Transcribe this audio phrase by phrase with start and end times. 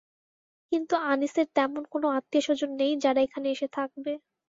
[0.71, 4.11] কিন্তু আনিসের তেমন কোনো আত্নীয়স্বজন নেই, যারা এখানে এসে থাকবে।